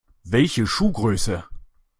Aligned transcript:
Welche 0.25 0.65
Schuhgröße? 0.65 1.43